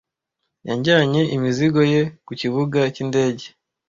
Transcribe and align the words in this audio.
Yajyanye 0.67 1.21
imizigo 1.35 1.81
ye 1.91 2.01
ku 2.25 2.31
kibuga 2.39 2.79
cy'indege. 2.93 3.45